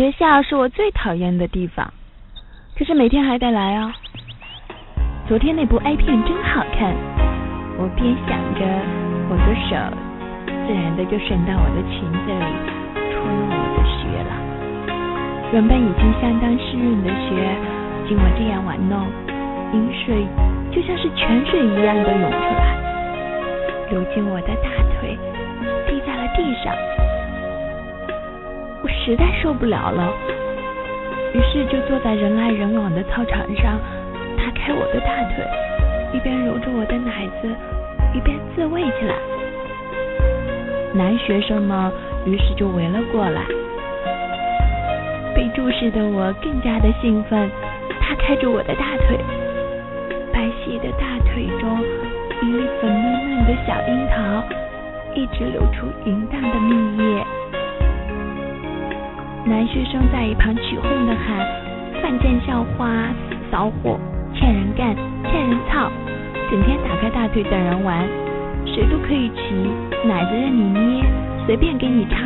[0.00, 1.92] 学校是我最讨厌的地方，
[2.74, 3.92] 可是每天还得来哦。
[5.28, 6.96] 昨天那部 A 片真好看，
[7.76, 8.64] 我边想着，
[9.28, 9.76] 我的手
[10.64, 12.48] 自然的就伸到我的裙子里，
[13.12, 14.32] 戳入我的穴了。
[15.52, 17.36] 原本已经相当湿润的穴，
[18.08, 19.04] 经我这样玩弄，
[19.74, 20.24] 饮水
[20.72, 22.72] 就像是泉水一样的涌出来，
[23.90, 25.18] 流进我的大腿，
[25.86, 26.72] 滴在了地上。
[29.04, 30.12] 实在受不了了，
[31.32, 33.78] 于是就坐在人来人往的操场上，
[34.36, 35.44] 打开我的大腿，
[36.12, 37.48] 一边揉着我的奶子，
[38.14, 39.14] 一边自慰起来。
[40.92, 41.90] 男学生们
[42.26, 43.42] 于是就围了过来，
[45.34, 47.50] 被注视的我更加的兴奋，
[48.00, 49.18] 他开着我的大腿，
[50.32, 51.80] 白皙的大腿中
[52.42, 54.44] 一粒粉嫩嫩的小樱桃，
[55.14, 57.24] 一直流出淫荡的蜜液。
[59.46, 61.38] 男学生在一旁起哄的喊
[62.02, 62.86] ：“犯贱校花，
[63.28, 63.98] 死骚货，
[64.34, 65.90] 欠人干，欠人操，
[66.50, 68.06] 整天打开大腿等人玩，
[68.66, 69.40] 谁都可以骑，
[70.06, 71.04] 奶子任你捏，
[71.46, 72.16] 随便给你插，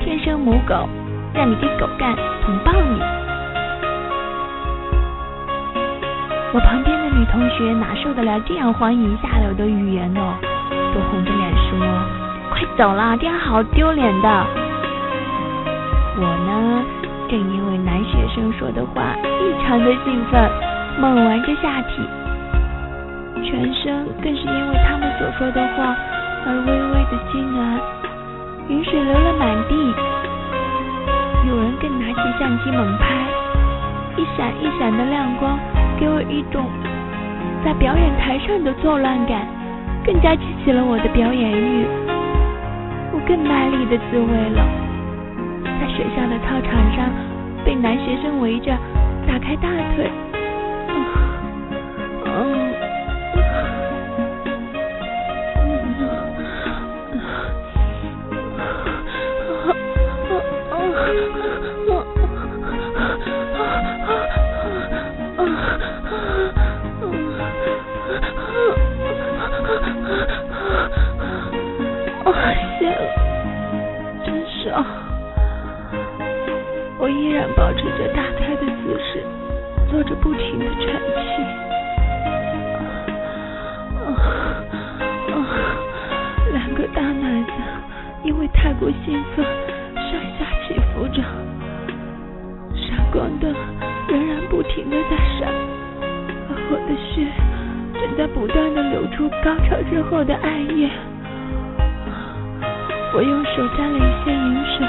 [0.00, 0.88] 天生母狗，
[1.34, 3.00] 让你给狗干，捅爆你！”
[6.54, 10.20] 我旁边的女同学哪受得了这样荒淫下流的语言呢？
[10.94, 11.78] 都红着脸说
[12.50, 14.46] ：“快走啦，这样好丢脸的。”
[16.18, 16.84] 我呢，
[17.28, 20.50] 正因为男学生说的话异常的兴奋，
[20.98, 22.02] 猛玩着下体，
[23.42, 25.96] 全身更是因为他们所说的话
[26.46, 27.78] 而微微的痉挛，
[28.68, 29.94] 雨水流了满地。
[31.48, 33.24] 有人更拿起相机猛拍，
[34.16, 35.58] 一闪一闪的亮光
[35.98, 36.66] 给我一种
[37.64, 39.46] 在表演台上的错乱感，
[40.04, 41.86] 更加激起了我的表演欲。
[43.12, 44.89] 我更卖力的自慰了。
[45.80, 47.10] 在学校的操场上，
[47.64, 48.70] 被男学生围着，
[49.26, 50.10] 打开大腿，
[77.00, 79.24] 我依然保持着打开的姿势，
[79.90, 81.40] 做着不停的喘气。
[86.52, 87.52] 两个大奶子
[88.22, 89.42] 因为太过兴奋，
[89.94, 91.22] 上下起伏着，
[92.76, 93.54] 闪光灯
[94.08, 95.48] 仍然不停的在闪，
[96.50, 97.24] 而我的血
[97.98, 100.90] 正在不断的流出高潮之后的暗夜。
[103.14, 104.86] 我用手沾了一些饮水，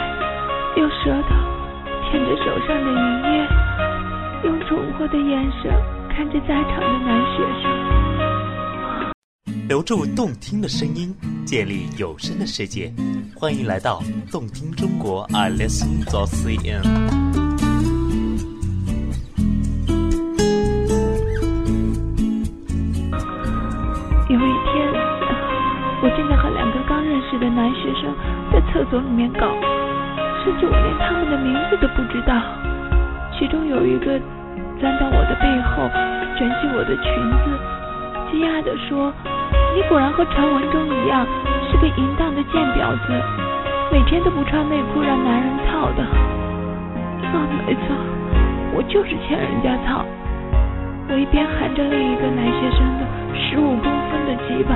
[0.76, 1.51] 用舌头。
[2.12, 3.48] 牵着手上的银叶，
[4.44, 5.72] 用宠惑的眼神
[6.10, 7.72] 看着在场的男学生，
[9.70, 12.92] 留住动听的声音，建立有声的世界。
[13.34, 16.84] 欢迎来到动听中国，I listen to CN。
[24.28, 24.92] 有一天，
[26.04, 28.14] 我正在和两个刚认识的男学生
[28.52, 29.48] 在厕所里面搞。
[30.44, 32.34] 甚至我连他们的名字都不知道。
[33.32, 34.20] 其中有一个
[34.80, 35.90] 钻到我的背后，
[36.38, 37.06] 卷起我的裙
[37.42, 37.46] 子，
[38.32, 39.14] 惊讶地说
[39.74, 41.26] ：“你果然和传闻中一样，
[41.70, 43.14] 是个淫荡的贱婊子，
[43.92, 46.04] 每天都不穿内裤让男人操的。”
[47.32, 47.96] 啊，没错，
[48.74, 50.04] 我就是欠人家操。
[51.10, 54.76] 我一边含着另一个男学生的十五公分的鸡巴，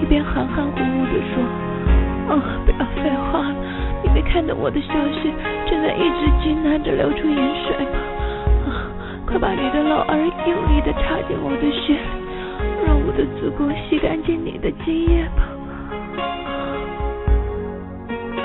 [0.00, 1.42] 一边含含糊糊地说
[2.30, 3.46] ：“啊，不要废话。”
[4.14, 5.28] 没看到我的小穴
[5.66, 7.98] 正在一直艰难着流出盐水吗？
[8.70, 8.86] 啊，
[9.26, 11.98] 快把你的老二用力的插进我的穴，
[12.86, 15.42] 让我的子宫吸干净你的精液吧。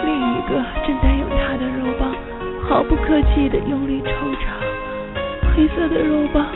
[0.04, 2.16] 另一个正在用他的肉棒
[2.68, 4.10] 毫不客气的用力抽
[4.42, 4.58] 插，
[5.56, 6.48] 黑色的肉棒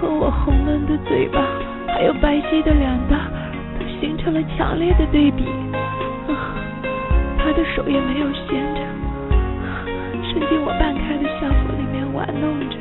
[0.00, 1.44] 和我红嫩的嘴巴，
[1.88, 3.20] 还有白皙的脸蛋，
[3.78, 5.44] 都形成了强烈的对比。
[7.56, 8.80] 的手也没有闲着，
[10.28, 12.76] 伸进我半开的校服里面玩弄着，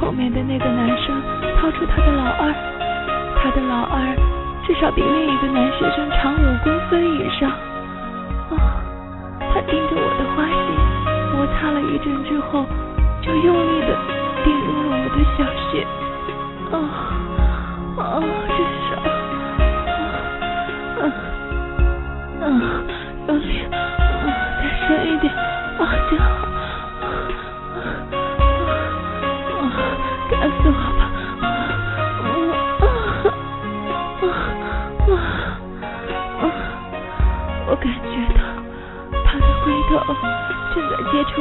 [0.00, 1.14] 后面的那个男生
[1.56, 2.52] 掏出他的老二，
[3.38, 4.02] 他的老二
[4.66, 7.48] 至少比另一个男学生长五公分以上。
[8.50, 8.82] 啊！
[9.54, 10.74] 他盯着我的花心，
[11.30, 12.66] 摩擦了一阵之后，
[13.22, 13.94] 就用力的
[14.42, 15.86] 顶入了我的小穴。
[16.72, 17.11] 啊啊！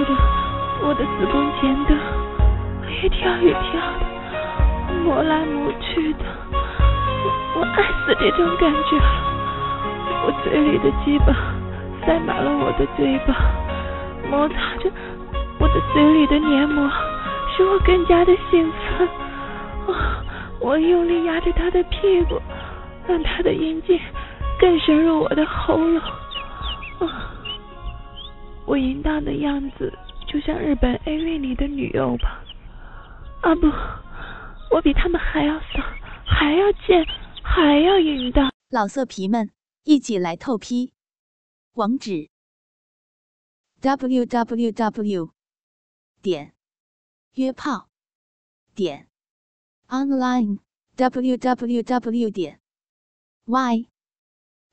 [0.02, 0.14] 在接触着
[0.84, 1.94] 我的子宫前的，
[2.90, 6.20] 一跳一跳的，磨来磨去的。
[7.56, 9.04] 我爱死这种感觉了。
[10.26, 11.34] 我嘴里的鸡巴
[12.06, 13.36] 塞满了我的嘴巴，
[14.30, 14.90] 摩擦着
[15.60, 16.90] 我的嘴里的黏膜。
[17.56, 19.08] 使我更加的兴奋，
[20.62, 22.42] 我用力压着他的屁股，
[23.06, 24.00] 让他的阴茎
[24.58, 26.02] 更深入我的喉咙。
[28.66, 29.92] 我淫荡的样子
[30.28, 32.44] 就像日本 AV 里的女优吧？
[33.42, 33.68] 啊不，
[34.74, 35.82] 我比他们还要骚，
[36.26, 37.06] 还要贱，
[37.44, 38.52] 还要淫荡。
[38.70, 39.52] 老色皮们，
[39.84, 40.94] 一起来透批！
[41.74, 42.30] 网址
[43.82, 45.32] ：w w w.
[46.22, 46.54] 点。
[47.36, 47.88] 约炮
[48.76, 49.08] 点
[49.88, 50.60] online
[50.98, 52.60] w w w 点
[53.46, 53.88] y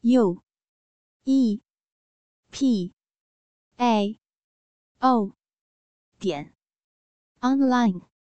[0.00, 0.42] u
[1.22, 1.60] e
[2.50, 2.92] p
[3.78, 4.18] a.
[5.00, 5.34] O.
[6.18, 6.52] 点。
[7.40, 8.17] Online。